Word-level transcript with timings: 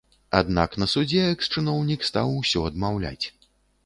Аднак 0.37 0.77
на 0.83 0.85
судзе 0.93 1.19
экс-чыноўнік 1.33 2.05
стаў 2.09 2.31
усё 2.39 2.65
адмаўляць. 2.71 3.25